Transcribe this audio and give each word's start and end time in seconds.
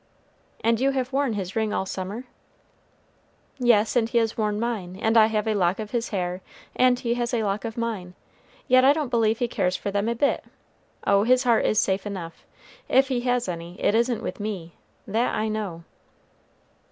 "And 0.63 0.79
you 0.79 0.89
have 0.97 1.13
worn 1.13 1.33
his 1.33 1.55
ring 1.55 1.71
all 1.73 1.85
summer?" 1.85 2.23
"Yes, 3.59 3.95
and 3.95 4.09
he 4.09 4.17
has 4.17 4.35
worn 4.35 4.59
mine; 4.59 4.95
and 4.99 5.15
I 5.15 5.27
have 5.27 5.47
a 5.47 5.53
lock 5.53 5.77
of 5.77 5.91
his 5.91 6.09
hair, 6.09 6.41
and 6.75 6.97
he 6.97 7.13
has 7.13 7.35
a 7.35 7.43
lock 7.43 7.65
of 7.65 7.77
mine; 7.77 8.15
yet 8.67 8.83
I 8.83 8.93
don't 8.93 9.09
believe 9.11 9.37
he 9.37 9.47
cares 9.47 9.75
for 9.75 9.91
them 9.91 10.09
a 10.09 10.15
bit. 10.15 10.43
Oh, 11.05 11.21
his 11.23 11.43
heart 11.43 11.65
is 11.67 11.77
safe 11.79 12.07
enough. 12.07 12.47
If 12.89 13.09
he 13.09 13.21
has 13.21 13.47
any, 13.47 13.79
it 13.79 13.93
isn't 13.93 14.23
with 14.23 14.39
me: 14.39 14.73
that 15.05 15.35
I 15.35 15.49
know." 15.49 15.83